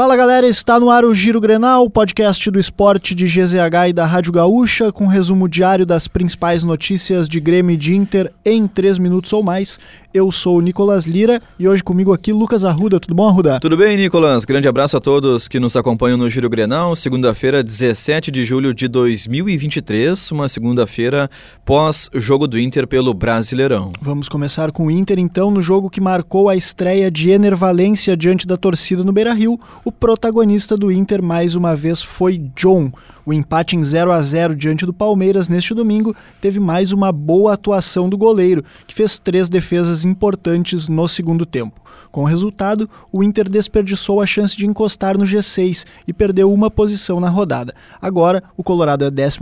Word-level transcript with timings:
Fala 0.00 0.16
galera, 0.16 0.48
está 0.48 0.80
no 0.80 0.88
ar 0.88 1.04
o 1.04 1.14
Giro 1.14 1.38
Grenal, 1.42 1.90
podcast 1.90 2.50
do 2.50 2.58
esporte 2.58 3.14
de 3.14 3.26
GZH 3.26 3.90
e 3.90 3.92
da 3.92 4.06
Rádio 4.06 4.32
Gaúcha, 4.32 4.90
com 4.90 5.06
resumo 5.06 5.46
diário 5.46 5.84
das 5.84 6.08
principais 6.08 6.64
notícias 6.64 7.28
de 7.28 7.38
Grêmio 7.38 7.74
e 7.74 7.76
de 7.76 7.94
Inter 7.94 8.32
em 8.42 8.66
3 8.66 8.96
minutos 8.96 9.30
ou 9.34 9.42
mais. 9.42 9.78
Eu 10.12 10.32
sou 10.32 10.56
o 10.56 10.60
Nicolas 10.60 11.04
Lira 11.04 11.40
e 11.58 11.68
hoje 11.68 11.84
comigo 11.84 12.12
aqui 12.12 12.32
Lucas 12.32 12.64
Arruda. 12.64 12.98
Tudo 12.98 13.14
bom, 13.14 13.28
Arruda? 13.28 13.60
Tudo 13.60 13.76
bem, 13.76 13.96
Nicolas. 13.96 14.46
Grande 14.46 14.66
abraço 14.66 14.96
a 14.96 15.00
todos 15.00 15.46
que 15.46 15.60
nos 15.60 15.76
acompanham 15.76 16.16
no 16.16 16.28
Giro 16.30 16.48
Grenal, 16.48 16.96
segunda-feira, 16.96 17.62
17 17.62 18.30
de 18.30 18.44
julho 18.44 18.74
de 18.74 18.88
2023, 18.88 20.32
uma 20.32 20.48
segunda-feira 20.48 21.30
pós-jogo 21.64 22.48
do 22.48 22.58
Inter 22.58 22.88
pelo 22.88 23.12
Brasileirão. 23.12 23.92
Vamos 24.00 24.28
começar 24.28 24.72
com 24.72 24.86
o 24.86 24.90
Inter, 24.90 25.18
então, 25.18 25.50
no 25.50 25.60
jogo 25.60 25.90
que 25.90 26.00
marcou 26.00 26.48
a 26.48 26.56
estreia 26.56 27.08
de 27.10 27.30
Ener 27.30 27.54
Valência 27.54 28.16
diante 28.16 28.46
da 28.48 28.56
torcida 28.56 29.04
no 29.04 29.12
Beira-Rio. 29.12 29.60
O 29.90 29.92
protagonista 29.92 30.76
do 30.76 30.92
Inter, 30.92 31.20
mais 31.20 31.56
uma 31.56 31.74
vez, 31.74 32.00
foi 32.00 32.38
John. 32.54 32.92
O 33.24 33.32
empate 33.32 33.76
em 33.76 33.84
0 33.84 34.12
a 34.12 34.22
0 34.22 34.54
diante 34.54 34.86
do 34.86 34.92
Palmeiras 34.92 35.48
neste 35.48 35.74
domingo 35.74 36.14
teve 36.40 36.58
mais 36.58 36.92
uma 36.92 37.12
boa 37.12 37.54
atuação 37.54 38.08
do 38.08 38.16
goleiro, 38.16 38.64
que 38.86 38.94
fez 38.94 39.18
três 39.18 39.48
defesas 39.48 40.04
importantes 40.04 40.88
no 40.88 41.06
segundo 41.08 41.44
tempo. 41.44 41.80
Com 42.10 42.22
o 42.22 42.26
resultado, 42.26 42.88
o 43.12 43.22
Inter 43.22 43.48
desperdiçou 43.48 44.20
a 44.20 44.26
chance 44.26 44.56
de 44.56 44.66
encostar 44.66 45.16
no 45.16 45.24
G6 45.24 45.84
e 46.08 46.12
perdeu 46.12 46.52
uma 46.52 46.70
posição 46.70 47.20
na 47.20 47.28
rodada. 47.28 47.74
Agora, 48.02 48.42
o 48.56 48.64
Colorado 48.64 49.04
é 49.04 49.26
11 49.26 49.38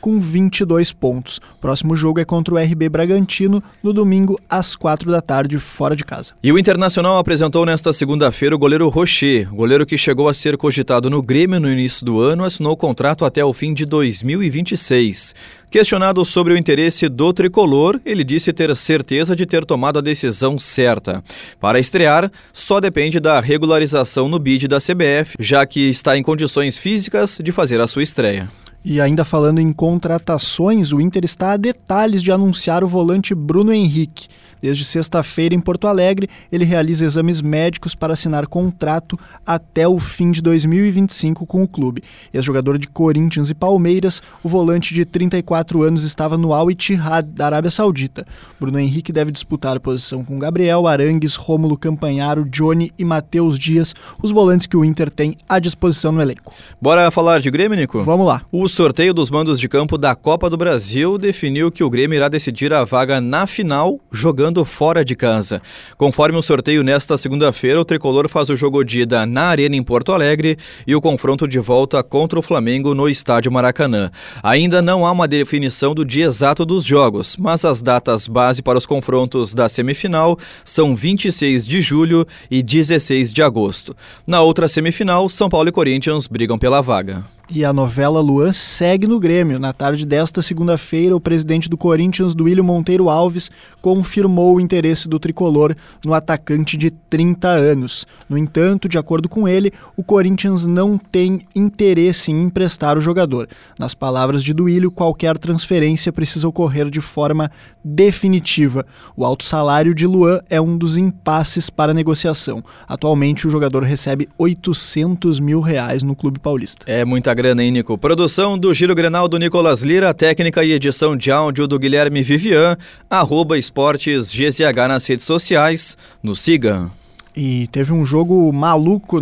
com 0.00 0.20
22 0.20 0.92
pontos. 0.92 1.40
Próximo 1.60 1.96
jogo 1.96 2.20
é 2.20 2.24
contra 2.24 2.54
o 2.54 2.58
RB 2.58 2.88
Bragantino 2.88 3.62
no 3.82 3.92
domingo 3.92 4.38
às 4.48 4.76
4 4.76 5.10
da 5.10 5.20
tarde, 5.22 5.58
fora 5.58 5.96
de 5.96 6.04
casa. 6.04 6.32
E 6.42 6.52
o 6.52 6.58
Internacional 6.58 7.18
apresentou 7.18 7.64
nesta 7.64 7.92
segunda-feira 7.92 8.54
o 8.54 8.58
goleiro 8.58 8.88
Rocher, 8.88 9.52
goleiro 9.54 9.86
que 9.86 9.96
chegou 9.96 10.28
a 10.28 10.34
ser 10.34 10.56
cogitado 10.56 11.08
no 11.08 11.22
Grêmio 11.22 11.60
no 11.60 11.70
início 11.70 12.04
do 12.04 12.20
ano, 12.20 12.44
assinou 12.44 12.72
o 12.72 12.76
contrato 12.96 13.26
até 13.26 13.44
o 13.44 13.52
fim 13.52 13.74
de 13.74 13.84
2026. 13.84 15.34
Questionado 15.70 16.24
sobre 16.24 16.54
o 16.54 16.56
interesse 16.56 17.10
do 17.10 17.30
tricolor, 17.30 18.00
ele 18.06 18.24
disse 18.24 18.54
ter 18.54 18.74
certeza 18.74 19.36
de 19.36 19.44
ter 19.44 19.66
tomado 19.66 19.98
a 19.98 20.02
decisão 20.02 20.58
certa. 20.58 21.22
Para 21.60 21.78
estrear, 21.78 22.32
só 22.54 22.80
depende 22.80 23.20
da 23.20 23.38
regularização 23.38 24.30
no 24.30 24.38
bid 24.38 24.66
da 24.66 24.78
CBF, 24.78 25.36
já 25.38 25.66
que 25.66 25.90
está 25.90 26.16
em 26.16 26.22
condições 26.22 26.78
físicas 26.78 27.38
de 27.42 27.52
fazer 27.52 27.82
a 27.82 27.86
sua 27.86 28.02
estreia. 28.02 28.48
E 28.88 29.00
ainda 29.00 29.24
falando 29.24 29.58
em 29.58 29.72
contratações, 29.72 30.92
o 30.92 31.00
Inter 31.00 31.24
está 31.24 31.50
a 31.50 31.56
detalhes 31.56 32.22
de 32.22 32.30
anunciar 32.30 32.84
o 32.84 32.86
volante 32.86 33.34
Bruno 33.34 33.72
Henrique. 33.72 34.28
Desde 34.60 34.84
sexta-feira, 34.84 35.54
em 35.54 35.60
Porto 35.60 35.86
Alegre, 35.86 36.28
ele 36.50 36.64
realiza 36.64 37.04
exames 37.04 37.40
médicos 37.40 37.94
para 37.94 38.14
assinar 38.14 38.46
contrato 38.46 39.18
até 39.44 39.86
o 39.86 39.98
fim 39.98 40.30
de 40.30 40.40
2025 40.40 41.46
com 41.46 41.62
o 41.62 41.68
clube. 41.68 42.02
Ex-jogador 42.32 42.78
de 42.78 42.88
Corinthians 42.88 43.50
e 43.50 43.54
Palmeiras, 43.54 44.22
o 44.42 44.48
volante 44.48 44.94
de 44.94 45.04
34 45.04 45.82
anos 45.82 46.04
estava 46.04 46.38
no 46.38 46.54
Al 46.54 46.70
Ittihad 46.70 47.28
da 47.28 47.46
Arábia 47.46 47.70
Saudita. 47.70 48.24
Bruno 48.58 48.78
Henrique 48.78 49.12
deve 49.12 49.30
disputar 49.30 49.76
a 49.76 49.80
posição 49.80 50.24
com 50.24 50.38
Gabriel 50.38 50.86
Arangues, 50.86 51.36
Rômulo 51.36 51.76
Campanharo, 51.76 52.44
Johnny 52.48 52.92
e 52.98 53.04
Matheus 53.04 53.58
Dias, 53.58 53.94
os 54.22 54.30
volantes 54.30 54.66
que 54.66 54.76
o 54.76 54.84
Inter 54.84 55.10
tem 55.10 55.36
à 55.48 55.58
disposição 55.58 56.12
no 56.12 56.22
elenco. 56.22 56.54
Bora 56.80 57.10
falar 57.10 57.40
de 57.40 57.50
Grêmio, 57.50 57.76
Nico? 57.76 58.02
Vamos 58.02 58.26
lá. 58.26 58.42
Sorteio 58.76 59.14
dos 59.14 59.30
mandos 59.30 59.58
de 59.58 59.70
campo 59.70 59.96
da 59.96 60.14
Copa 60.14 60.50
do 60.50 60.56
Brasil 60.58 61.16
definiu 61.16 61.72
que 61.72 61.82
o 61.82 61.88
Grêmio 61.88 62.14
irá 62.14 62.28
decidir 62.28 62.74
a 62.74 62.84
vaga 62.84 63.22
na 63.22 63.46
final 63.46 63.98
jogando 64.12 64.62
fora 64.66 65.02
de 65.02 65.16
casa. 65.16 65.62
Conforme 65.96 66.36
o 66.36 66.42
sorteio 66.42 66.82
nesta 66.82 67.16
segunda-feira, 67.16 67.80
o 67.80 67.86
tricolor 67.86 68.28
faz 68.28 68.50
o 68.50 68.54
jogo 68.54 68.84
de 68.84 69.00
ida 69.00 69.24
na 69.24 69.44
Arena 69.44 69.74
em 69.74 69.82
Porto 69.82 70.12
Alegre 70.12 70.58
e 70.86 70.94
o 70.94 71.00
confronto 71.00 71.48
de 71.48 71.58
volta 71.58 72.02
contra 72.02 72.38
o 72.38 72.42
Flamengo 72.42 72.94
no 72.94 73.08
Estádio 73.08 73.50
Maracanã. 73.50 74.10
Ainda 74.42 74.82
não 74.82 75.06
há 75.06 75.10
uma 75.10 75.26
definição 75.26 75.94
do 75.94 76.04
dia 76.04 76.26
exato 76.26 76.66
dos 76.66 76.84
jogos, 76.84 77.34
mas 77.38 77.64
as 77.64 77.80
datas 77.80 78.28
base 78.28 78.60
para 78.62 78.76
os 78.76 78.84
confrontos 78.84 79.54
da 79.54 79.70
semifinal 79.70 80.38
são 80.62 80.94
26 80.94 81.66
de 81.66 81.80
julho 81.80 82.26
e 82.50 82.62
16 82.62 83.32
de 83.32 83.42
agosto. 83.42 83.96
Na 84.26 84.42
outra 84.42 84.68
semifinal, 84.68 85.30
São 85.30 85.48
Paulo 85.48 85.70
e 85.70 85.72
Corinthians 85.72 86.26
brigam 86.26 86.58
pela 86.58 86.82
vaga. 86.82 87.35
E 87.48 87.64
a 87.64 87.72
novela 87.72 88.20
Luan 88.20 88.52
segue 88.52 89.06
no 89.06 89.20
Grêmio. 89.20 89.60
Na 89.60 89.72
tarde 89.72 90.04
desta 90.04 90.42
segunda-feira, 90.42 91.14
o 91.14 91.20
presidente 91.20 91.68
do 91.68 91.76
Corinthians, 91.76 92.34
Duílio 92.34 92.64
Monteiro 92.64 93.08
Alves, 93.08 93.52
confirmou 93.80 94.56
o 94.56 94.60
interesse 94.60 95.08
do 95.08 95.16
tricolor 95.16 95.72
no 96.04 96.12
atacante 96.12 96.76
de 96.76 96.90
30 96.90 97.48
anos. 97.48 98.04
No 98.28 98.36
entanto, 98.36 98.88
de 98.88 98.98
acordo 98.98 99.28
com 99.28 99.46
ele, 99.46 99.72
o 99.96 100.02
Corinthians 100.02 100.66
não 100.66 100.98
tem 100.98 101.46
interesse 101.54 102.32
em 102.32 102.42
emprestar 102.42 102.98
o 102.98 103.00
jogador. 103.00 103.48
Nas 103.78 103.94
palavras 103.94 104.42
de 104.42 104.52
Duílio, 104.52 104.90
qualquer 104.90 105.38
transferência 105.38 106.12
precisa 106.12 106.48
ocorrer 106.48 106.90
de 106.90 107.00
forma 107.00 107.48
definitiva. 107.84 108.84
O 109.16 109.24
alto 109.24 109.44
salário 109.44 109.94
de 109.94 110.04
Luan 110.04 110.40
é 110.50 110.60
um 110.60 110.76
dos 110.76 110.96
impasses 110.96 111.70
para 111.70 111.92
a 111.92 111.94
negociação. 111.94 112.60
Atualmente, 112.88 113.46
o 113.46 113.50
jogador 113.50 113.84
recebe 113.84 114.28
800 114.36 115.38
mil 115.38 115.60
reais 115.60 116.02
no 116.02 116.16
Clube 116.16 116.40
Paulista. 116.40 116.84
É 116.90 117.04
muita 117.04 117.35
grana, 117.36 117.62
hein, 117.62 117.70
Nico? 117.70 117.98
Produção 117.98 118.56
do 118.56 118.72
Giro 118.72 118.94
Grenal 118.94 119.28
do 119.28 119.38
Nicolas 119.38 119.82
Lira, 119.82 120.14
técnica 120.14 120.64
e 120.64 120.72
edição 120.72 121.14
de 121.14 121.30
áudio 121.30 121.68
do 121.68 121.78
Guilherme 121.78 122.22
Vivian, 122.22 122.78
arroba 123.10 123.58
esportes 123.58 124.32
GZH 124.32 124.88
nas 124.88 125.06
redes 125.06 125.26
sociais. 125.26 125.98
Nos 126.22 126.40
siga. 126.40 126.90
E 127.36 127.66
teve 127.66 127.92
um 127.92 128.06
jogo 128.06 128.50
maluco, 128.50 129.20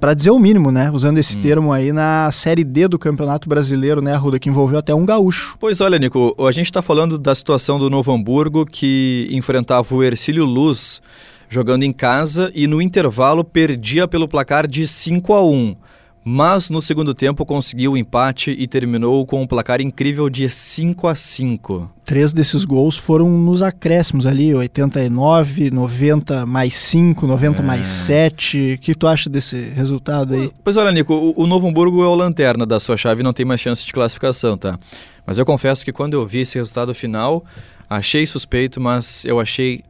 para 0.00 0.14
dizer 0.14 0.30
o 0.30 0.38
mínimo, 0.40 0.72
né? 0.72 0.90
Usando 0.90 1.18
esse 1.18 1.38
hum. 1.38 1.42
termo 1.42 1.72
aí, 1.72 1.92
na 1.92 2.28
Série 2.32 2.64
D 2.64 2.88
do 2.88 2.98
Campeonato 2.98 3.48
Brasileiro, 3.48 4.02
né, 4.02 4.12
Arruda? 4.14 4.40
Que 4.40 4.48
envolveu 4.48 4.80
até 4.80 4.92
um 4.92 5.06
gaúcho. 5.06 5.56
Pois 5.60 5.80
olha, 5.80 5.96
Nico, 5.96 6.34
a 6.36 6.50
gente 6.50 6.66
está 6.66 6.82
falando 6.82 7.16
da 7.16 7.36
situação 7.36 7.78
do 7.78 7.88
Novo 7.88 8.10
Hamburgo, 8.12 8.66
que 8.66 9.28
enfrentava 9.30 9.94
o 9.94 10.02
Ercílio 10.02 10.44
Luz 10.44 11.00
jogando 11.48 11.84
em 11.84 11.92
casa 11.92 12.50
e 12.52 12.66
no 12.66 12.82
intervalo 12.82 13.44
perdia 13.44 14.08
pelo 14.08 14.26
placar 14.26 14.66
de 14.66 14.88
5 14.88 15.32
a 15.32 15.46
1 15.46 15.76
mas 16.24 16.70
no 16.70 16.80
segundo 16.80 17.12
tempo 17.12 17.44
conseguiu 17.44 17.92
o 17.92 17.96
empate 17.98 18.50
e 18.50 18.66
terminou 18.66 19.26
com 19.26 19.42
um 19.42 19.46
placar 19.46 19.82
incrível 19.82 20.30
de 20.30 20.48
5 20.48 21.06
a 21.06 21.14
5. 21.14 21.90
Três 22.02 22.32
desses 22.32 22.64
gols 22.64 22.96
foram 22.96 23.28
nos 23.28 23.60
acréscimos 23.60 24.24
ali, 24.24 24.54
89, 24.54 25.70
90 25.70 26.46
mais 26.46 26.74
5, 26.74 27.26
90 27.26 27.60
é. 27.60 27.64
mais 27.64 27.86
7. 27.86 28.74
O 28.74 28.78
que 28.78 28.94
tu 28.94 29.06
acha 29.06 29.28
desse 29.28 29.56
resultado 29.74 30.34
aí? 30.34 30.50
Pois 30.64 30.78
olha, 30.78 30.90
Nico, 30.90 31.12
o, 31.12 31.42
o 31.42 31.46
Novo 31.46 31.68
Hamburgo 31.68 32.02
é 32.02 32.06
o 32.06 32.14
lanterna 32.14 32.64
da 32.64 32.80
sua 32.80 32.96
chave 32.96 33.20
e 33.20 33.24
não 33.24 33.34
tem 33.34 33.44
mais 33.44 33.60
chance 33.60 33.84
de 33.84 33.92
classificação, 33.92 34.56
tá? 34.56 34.78
Mas 35.26 35.36
eu 35.36 35.44
confesso 35.44 35.84
que 35.84 35.92
quando 35.92 36.14
eu 36.14 36.26
vi 36.26 36.40
esse 36.40 36.56
resultado 36.56 36.94
final, 36.94 37.44
achei 37.88 38.26
suspeito, 38.26 38.80
mas 38.80 39.26
eu 39.26 39.38
achei 39.38 39.84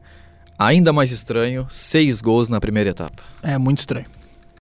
ainda 0.59 0.91
mais 0.91 1.11
estranho, 1.11 1.65
seis 1.69 2.19
gols 2.19 2.49
na 2.49 2.59
primeira 2.59 2.89
etapa. 2.89 3.23
É 3.41 3.57
muito 3.57 3.79
estranho. 3.79 4.05